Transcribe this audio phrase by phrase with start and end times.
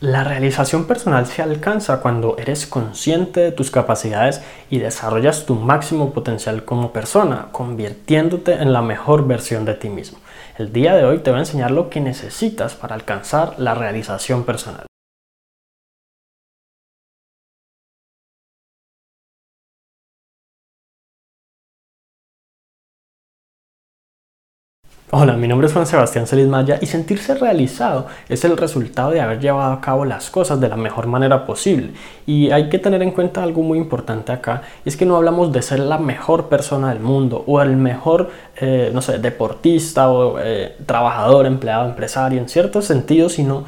[0.00, 6.12] La realización personal se alcanza cuando eres consciente de tus capacidades y desarrollas tu máximo
[6.12, 10.18] potencial como persona, convirtiéndote en la mejor versión de ti mismo.
[10.56, 14.44] El día de hoy te voy a enseñar lo que necesitas para alcanzar la realización
[14.44, 14.87] personal.
[25.10, 29.22] Hola, mi nombre es Juan Sebastián Celis Maya y sentirse realizado es el resultado de
[29.22, 31.92] haber llevado a cabo las cosas de la mejor manera posible.
[32.26, 35.62] Y hay que tener en cuenta algo muy importante acá, es que no hablamos de
[35.62, 38.28] ser la mejor persona del mundo o el mejor,
[38.60, 43.64] eh, no sé, deportista o eh, trabajador, empleado, empresario, en ciertos sentidos, sino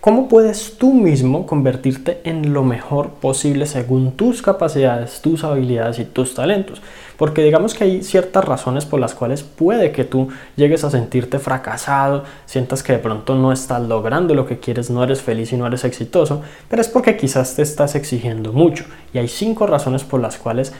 [0.00, 6.06] ¿Cómo puedes tú mismo convertirte en lo mejor posible según tus capacidades, tus habilidades y
[6.06, 6.80] tus talentos?
[7.18, 11.38] Porque digamos que hay ciertas razones por las cuales puede que tú llegues a sentirte
[11.38, 15.58] fracasado, sientas que de pronto no estás logrando lo que quieres, no eres feliz y
[15.58, 18.86] no eres exitoso, pero es porque quizás te estás exigiendo mucho.
[19.12, 20.72] Y hay cinco razones por las cuales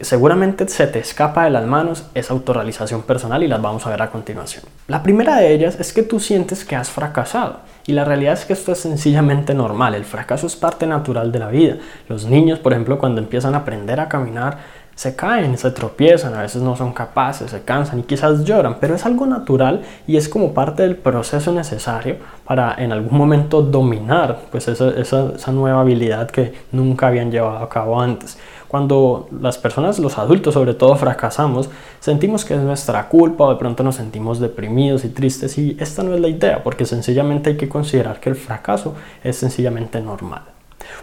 [0.00, 4.02] seguramente se te escapa de las manos esa autorrealización personal y las vamos a ver
[4.02, 4.64] a continuación.
[4.86, 8.44] La primera de ellas es que tú sientes que has fracasado y la realidad es
[8.44, 11.76] que esto es sencillamente normal, el fracaso es parte natural de la vida.
[12.08, 14.58] Los niños, por ejemplo, cuando empiezan a aprender a caminar,
[14.98, 18.96] se caen, se tropiezan, a veces no son capaces, se cansan y quizás lloran, pero
[18.96, 24.40] es algo natural y es como parte del proceso necesario para en algún momento dominar
[24.50, 28.38] pues esa, esa nueva habilidad que nunca habían llevado a cabo antes.
[28.66, 33.56] Cuando las personas, los adultos sobre todo, fracasamos, sentimos que es nuestra culpa o de
[33.56, 37.56] pronto nos sentimos deprimidos y tristes y esta no es la idea porque sencillamente hay
[37.56, 40.57] que considerar que el fracaso es sencillamente normal.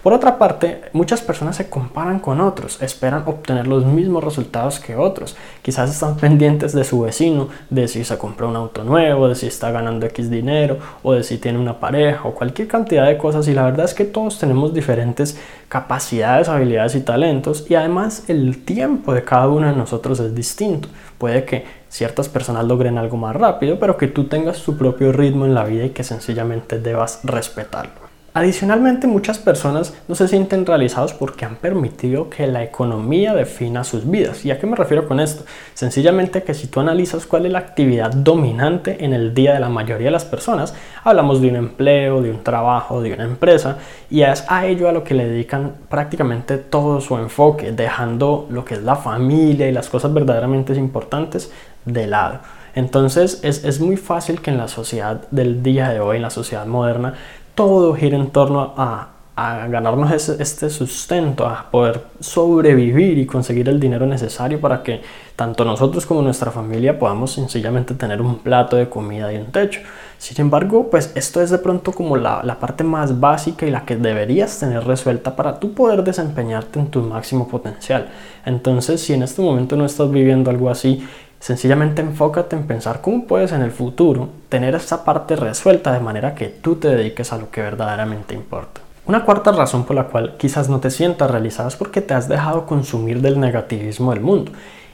[0.06, 4.95] Por otra parte, muchas personas se comparan con otros, esperan obtener los mismos resultados que
[4.95, 5.36] otros.
[5.64, 9.47] Quizás están pendientes de su vecino, de si se compró un auto nuevo, de si
[9.47, 13.47] está ganando X dinero, o de si tiene una pareja, o cualquier cantidad de cosas.
[13.47, 15.39] Y la verdad es que todos tenemos diferentes
[15.70, 17.66] capacidades, habilidades y talentos.
[17.67, 20.88] Y además el tiempo de cada uno de nosotros es distinto.
[21.18, 25.47] Puede que ciertas personas logren algo más rápido, pero que tú tengas tu propio ritmo
[25.47, 28.15] en la vida y que sencillamente debas respetarlo.
[28.38, 34.12] Adicionalmente, muchas personas no se sienten realizados porque han permitido que la economía defina sus
[34.12, 34.44] vidas.
[34.44, 35.46] ¿Y a qué me refiero con esto?
[35.73, 39.69] Sencillamente que si tú analizas cuál es la actividad dominante en el día de la
[39.69, 40.74] mayoría de las personas,
[41.06, 43.78] hablamos de un empleo, de un trabajo, de una empresa,
[44.09, 48.66] y es a ello a lo que le dedican prácticamente todo su enfoque, dejando lo
[48.66, 51.53] que es la familia y las cosas verdaderamente importantes
[51.85, 52.40] de lado.
[52.74, 56.29] Entonces es, es, muy fácil que en la sociedad del día de hoy, en la
[56.29, 57.13] sociedad moderna,
[57.56, 64.06] todo gira en torno a, ganarnos este sustento, a poder sobrevivir y conseguir el dinero
[64.06, 65.02] necesario para que
[65.36, 69.82] tanto nosotros como nuestra familia podamos sencillamente tener un plato de comida y un techo.
[70.18, 73.84] Sin embargo, pues esto es de pronto como la, la parte más básica y la
[73.84, 78.08] que deberías tener resuelta para tú poder desempeñarte en tu máximo potencial.
[78.46, 81.06] Entonces, si en este momento no estás viviendo algo así,
[81.45, 86.33] Sencillamente enfócate en pensar cómo puedes en el futuro tener esta parte resuelta de manera
[86.33, 88.81] que tú te dediques a lo que verdaderamente importa.
[89.06, 92.28] Una cuarta razón por la cual quizás no te sientas realizado es porque te has
[92.28, 94.53] dejado consumir del negativismo del mundo.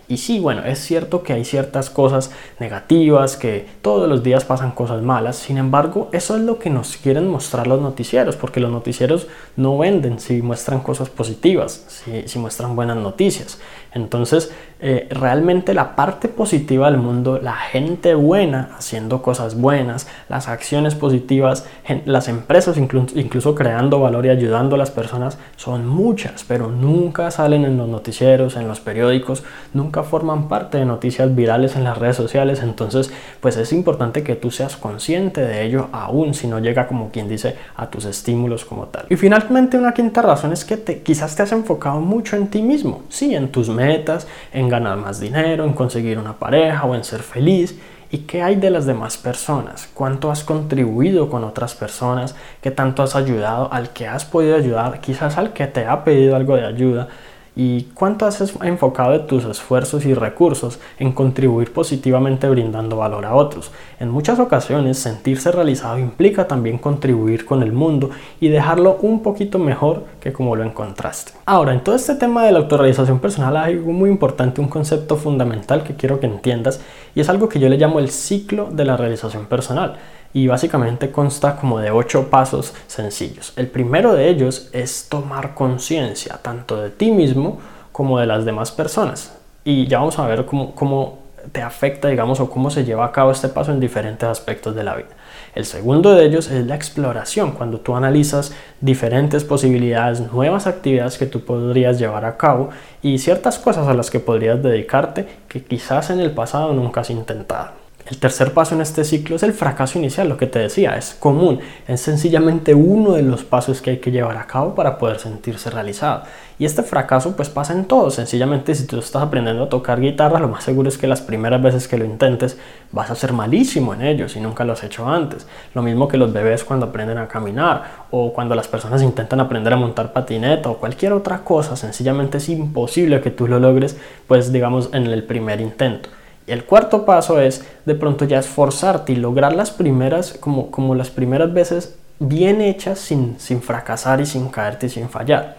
[0.09, 4.72] Y sí, bueno, es cierto que hay ciertas cosas negativas, que todos los días pasan
[4.72, 8.69] cosas malas, sin embargo, eso es lo que nos quieren mostrar los noticieros, porque los
[8.72, 13.57] noticieros no venden si muestran cosas positivas, si, si muestran buenas noticias.
[13.94, 14.51] Entonces,
[14.84, 20.96] eh, realmente la parte positiva del mundo, la gente buena haciendo cosas buenas, las acciones
[20.96, 21.68] positivas,
[22.06, 27.30] las empresas incluso, incluso creando valor y ayudando a las personas, son muchas, pero nunca
[27.30, 29.44] salen en los noticieros, en los periódicos,
[29.74, 32.62] nunca forman parte de noticias virales en las redes sociales.
[32.63, 37.12] Entonces, pues es importante que tú seas consciente de ello, aún si no llega como
[37.12, 39.06] quien dice a tus estímulos como tal.
[39.09, 42.63] Y finalmente, una quinta razón es que te, quizás te has enfocado mucho en ti
[42.63, 47.04] mismo, sí, en tus metas, en ganar más dinero, en conseguir una pareja o en
[47.04, 47.80] ser feliz.
[48.09, 49.88] ¿Y qué hay de las demás personas?
[49.94, 52.36] ¿Cuánto has contribuido con otras personas?
[52.62, 55.00] ¿Qué tanto has ayudado al que has podido ayudar?
[55.00, 57.07] Quizás al que te ha pedido algo de ayuda
[57.56, 63.71] y cuánto has enfocado tus esfuerzos y recursos en contribuir positivamente brindando valor a otros.
[64.00, 68.09] En muchas ocasiones sentirse realizado implica también contribuir con el mundo
[68.39, 71.33] y dejarlo un poquito mejor que como lo encontraste.
[71.45, 75.18] Ahora, en todo este tema de la autorrealización personal hay algo muy importante, un concepto
[75.18, 76.81] fundamental que quiero que entiendas
[77.15, 79.97] y es algo que yo le llamo el ciclo de la realización personal
[80.33, 83.54] y básicamente consta como de ocho pasos sencillos.
[83.56, 87.60] El primero de ellos es tomar conciencia tanto de ti mismo
[87.92, 89.38] como de las demás personas.
[89.63, 91.19] Y ya vamos a ver cómo, cómo
[91.51, 94.83] te afecta, digamos, o cómo se lleva a cabo este paso en diferentes aspectos de
[94.83, 95.10] la vida.
[95.56, 101.25] El segundo de ellos es la exploración, cuando tú analizas diferentes posibilidades, nuevas actividades que
[101.25, 102.69] tú podrías llevar a cabo
[103.01, 107.10] y ciertas cosas a las que podrías dedicarte que quizás en el pasado nunca has
[107.10, 107.81] intentado.
[108.12, 111.16] El tercer paso en este ciclo es el fracaso inicial, lo que te decía, es
[111.18, 115.18] común, es sencillamente uno de los pasos que hay que llevar a cabo para poder
[115.18, 116.24] sentirse realizado.
[116.60, 120.42] Y este fracaso pues pasa en todo, sencillamente si tú estás aprendiendo a tocar guitarra,
[120.42, 122.58] lo más seguro es que las primeras veces que lo intentes
[122.92, 125.48] vas a ser malísimo en ello si nunca lo has hecho antes.
[125.74, 129.72] Lo mismo que los bebés cuando aprenden a caminar o cuando las personas intentan aprender
[129.72, 133.96] a montar patineta o cualquier otra cosa, sencillamente es imposible que tú lo logres
[134.28, 136.10] pues digamos en el primer intento.
[136.51, 141.09] El cuarto paso es de pronto ya esforzarte y lograr las primeras, como, como las
[141.09, 145.56] primeras veces bien hechas sin, sin fracasar y sin caerte y sin fallar.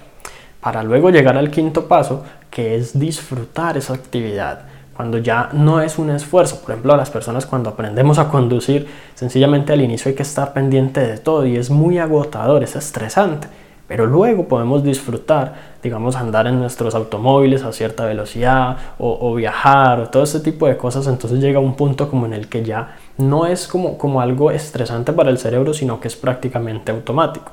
[0.61, 4.67] Para luego llegar al quinto paso, que es disfrutar esa actividad.
[4.95, 8.87] Cuando ya no es un esfuerzo, por ejemplo, a las personas cuando aprendemos a conducir,
[9.15, 13.49] sencillamente al inicio hay que estar pendiente de todo y es muy agotador, es estresante
[13.93, 15.53] pero luego podemos disfrutar,
[15.83, 20.79] digamos, andar en nuestros automóviles a cierta velocidad o, viajar o todo ese tipo de
[20.79, 21.07] cosas.
[21.09, 25.13] Entonces llega un punto como en el que ya no es como, como algo estresante
[25.13, 27.53] para el cerebro, sino que es prácticamente automático.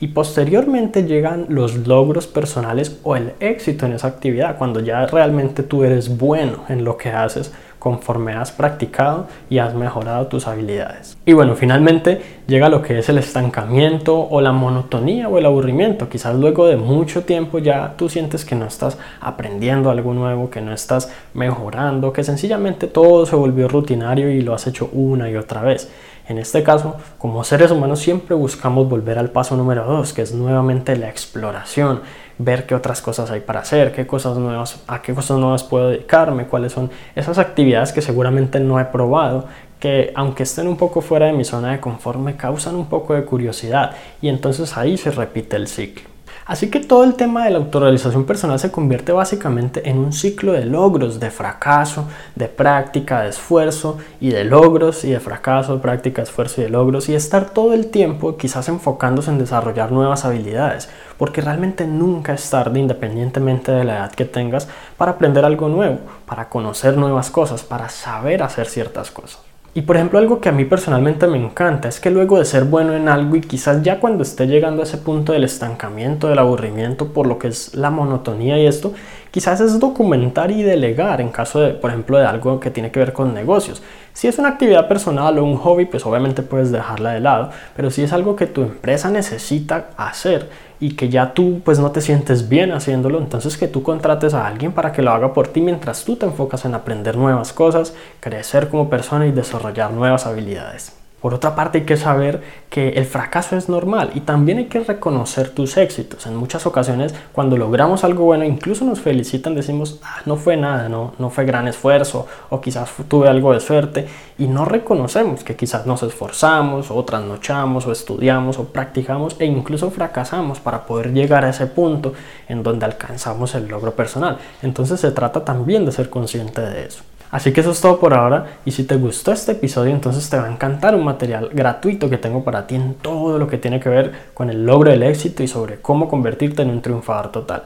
[0.00, 5.62] Y posteriormente llegan los logros personales o el éxito en esa actividad, cuando ya realmente
[5.62, 11.16] tú eres bueno en lo que haces conforme has practicado y has mejorado tus habilidades.
[11.24, 16.08] Y bueno, finalmente llega lo que es el estancamiento o la monotonía o el aburrimiento.
[16.08, 20.60] Quizás luego de mucho tiempo ya tú sientes que no estás aprendiendo algo nuevo, que
[20.60, 25.36] no estás mejorando, que sencillamente todo se volvió rutinario y lo has hecho una y
[25.36, 25.90] otra vez.
[26.28, 30.34] En este caso, como seres humanos siempre buscamos volver al paso número dos, que es
[30.34, 32.00] nuevamente la exploración,
[32.38, 35.90] ver qué otras cosas hay para hacer, qué cosas nuevas, a qué cosas nuevas puedo
[35.90, 39.44] dedicarme, cuáles son esas actividades que seguramente no he probado,
[39.78, 43.14] que aunque estén un poco fuera de mi zona de confort, me causan un poco
[43.14, 46.15] de curiosidad y entonces ahí se repite el ciclo.
[46.46, 50.52] Así que todo el tema de la autorrealización personal se convierte básicamente en un ciclo
[50.52, 52.06] de logros, de fracaso,
[52.36, 57.08] de práctica, de esfuerzo y de logros y de fracaso, práctica, esfuerzo y de logros
[57.08, 60.88] y estar todo el tiempo quizás enfocándose en desarrollar nuevas habilidades,
[61.18, 65.98] porque realmente nunca es tarde independientemente de la edad que tengas para aprender algo nuevo,
[66.26, 69.45] para conocer nuevas cosas, para saber hacer ciertas cosas.
[69.76, 72.64] Y por ejemplo, algo que a mí personalmente me encanta es que luego de ser
[72.64, 76.38] bueno en algo y quizás ya cuando esté llegando a ese punto del estancamiento, del
[76.38, 78.94] aburrimiento por lo que es la monotonía y esto,
[79.36, 83.00] quizás es documentar y delegar en caso de, por ejemplo, de algo que tiene que
[83.00, 83.82] ver con negocios.
[84.14, 87.90] Si es una actividad personal o un hobby, pues obviamente puedes dejarla de lado, pero
[87.90, 90.48] si es algo que tu empresa necesita hacer
[90.80, 94.46] y que ya tú pues no te sientes bien haciéndolo, entonces que tú contrates a
[94.46, 97.92] alguien para que lo haga por ti mientras tú te enfocas en aprender nuevas cosas,
[98.20, 100.96] crecer como persona y desarrollar nuevas habilidades.
[101.26, 102.40] Por otra parte, hay que saber
[102.70, 106.24] que el fracaso es normal y también hay que reconocer tus éxitos.
[106.24, 110.88] En muchas ocasiones, cuando logramos algo bueno, incluso nos felicitan, decimos, ah, no fue nada,
[110.88, 114.06] no, no fue gran esfuerzo o quizás tuve algo de suerte
[114.38, 119.90] y no reconocemos que quizás nos esforzamos o trasnochamos o estudiamos o practicamos e incluso
[119.90, 122.12] fracasamos para poder llegar a ese punto
[122.48, 124.38] en donde alcanzamos el logro personal.
[124.62, 127.02] Entonces se trata también de ser consciente de eso.
[127.30, 130.36] Así que eso es todo por ahora y si te gustó este episodio entonces te
[130.38, 133.80] va a encantar un material gratuito que tengo para ti en todo lo que tiene
[133.80, 137.64] que ver con el logro del éxito y sobre cómo convertirte en un triunfador total.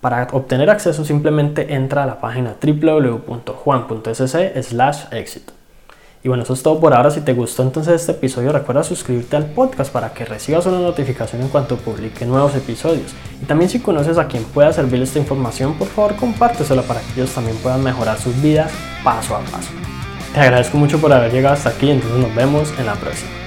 [0.00, 4.34] Para obtener acceso simplemente entra a la página www.juan.sc
[5.12, 5.55] éxito.
[6.26, 7.12] Y bueno, eso es todo por ahora.
[7.12, 11.40] Si te gustó entonces este episodio, recuerda suscribirte al podcast para que recibas una notificación
[11.40, 13.14] en cuanto publique nuevos episodios.
[13.40, 17.20] Y también si conoces a quien pueda servir esta información, por favor compártesela para que
[17.20, 18.72] ellos también puedan mejorar sus vidas
[19.04, 19.70] paso a paso.
[20.34, 23.45] Te agradezco mucho por haber llegado hasta aquí, entonces nos vemos en la próxima.